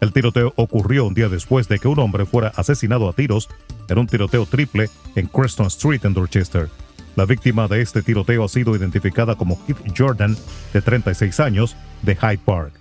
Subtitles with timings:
[0.00, 3.48] El tiroteo ocurrió un día después de que un hombre fuera asesinado a tiros
[3.88, 6.70] en un tiroteo triple en Creston Street en Dorchester.
[7.16, 10.36] La víctima de este tiroteo ha sido identificada como Keith Jordan,
[10.72, 12.79] de 36 años, de Hyde Park.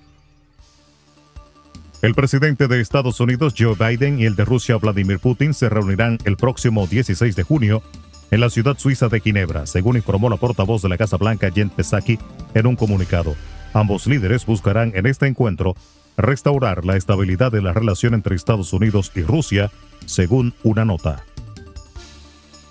[2.01, 6.17] El presidente de Estados Unidos, Joe Biden, y el de Rusia, Vladimir Putin, se reunirán
[6.23, 7.83] el próximo 16 de junio
[8.31, 11.69] en la ciudad suiza de Ginebra, según informó la portavoz de la Casa Blanca, Jen
[11.75, 12.17] Psaki,
[12.53, 13.35] en un comunicado.
[13.73, 15.75] Ambos líderes buscarán en este encuentro
[16.15, 19.69] restaurar la estabilidad de la relación entre Estados Unidos y Rusia,
[20.05, 21.25] según una nota.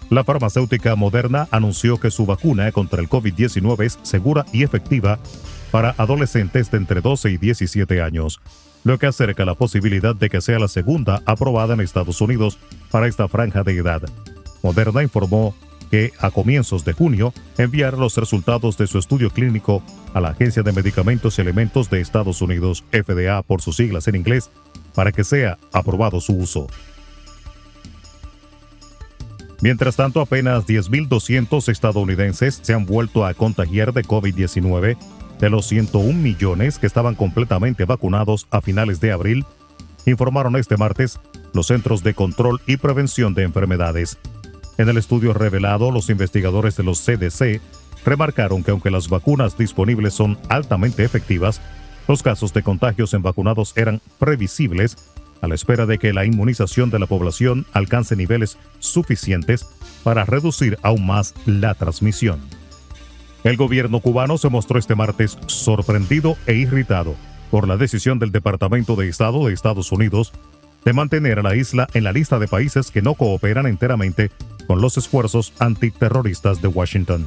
[0.09, 5.19] La farmacéutica Moderna anunció que su vacuna contra el COVID-19 es segura y efectiva
[5.71, 8.41] para adolescentes de entre 12 y 17 años,
[8.85, 12.59] lo que acerca la posibilidad de que sea la segunda aprobada en Estados Unidos
[12.91, 14.03] para esta franja de edad.
[14.63, 15.55] Moderna informó
[15.91, 19.83] que a comienzos de junio enviará los resultados de su estudio clínico
[20.15, 24.17] a la Agencia de Medicamentos y Elementos de Estados Unidos, FDA por sus siglas en
[24.17, 24.51] inglés,
[24.95, 26.67] para que sea aprobado su uso.
[29.61, 34.97] Mientras tanto, apenas 10.200 estadounidenses se han vuelto a contagiar de COVID-19
[35.41, 39.45] de los 101 millones que estaban completamente vacunados a finales de abril,
[40.07, 41.21] informaron este martes
[41.53, 44.19] los Centros de Control y Prevención de Enfermedades.
[44.77, 47.61] En el estudio revelado, los investigadores de los CDC
[48.05, 51.61] remarcaron que aunque las vacunas disponibles son altamente efectivas,
[52.07, 54.97] los casos de contagios en vacunados eran previsibles
[55.41, 59.67] a la espera de que la inmunización de la población alcance niveles suficientes
[60.03, 62.41] para reducir aún más la transmisión.
[63.49, 67.15] El gobierno cubano se mostró este martes sorprendido e irritado
[67.51, 70.35] por la decisión del Departamento de Estado de Estados Unidos
[70.85, 74.31] de mantener a la isla en la lista de países que no cooperan enteramente
[74.67, 77.27] con los esfuerzos antiterroristas de Washington.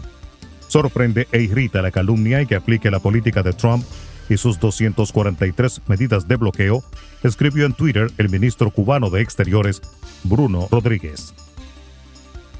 [0.67, 3.83] Sorprende e irrita la calumnia y que aplique la política de Trump
[4.29, 6.83] y sus 243 medidas de bloqueo,
[7.23, 9.81] escribió en Twitter el ministro cubano de Exteriores,
[10.23, 11.33] Bruno Rodríguez.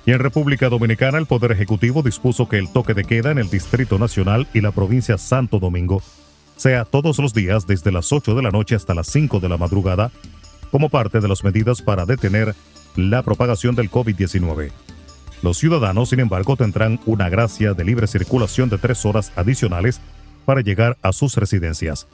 [0.06, 3.50] Y en República Dominicana, el Poder Ejecutivo dispuso que el toque de queda en el
[3.50, 6.02] Distrito Nacional y la provincia Santo Domingo
[6.56, 9.58] sea todos los días desde las 8 de la noche hasta las 5 de la
[9.58, 10.12] madrugada,
[10.72, 12.56] como parte de las medidas para detener
[12.96, 14.72] la propagación del COVID-19.
[15.42, 20.02] Los ciudadanos, sin embargo, tendrán una gracia de libre circulación de tres horas adicionales
[20.46, 22.08] para llegar a sus residencias.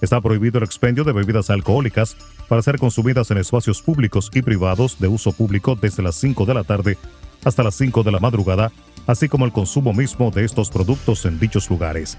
[0.00, 2.16] Está prohibido el expendio de bebidas alcohólicas
[2.48, 6.54] para ser consumidas en espacios públicos y privados de uso público desde las 5 de
[6.54, 6.98] la tarde
[7.44, 8.72] hasta las 5 de la madrugada,
[9.06, 12.18] así como el consumo mismo de estos productos en dichos lugares.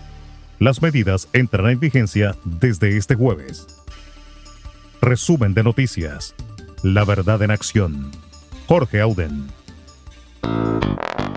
[0.60, 3.68] Las medidas entrarán en vigencia desde este jueves.
[5.02, 6.36] Resumen de noticias.
[6.84, 8.12] La verdad en acción.
[8.68, 9.48] Jorge Auden.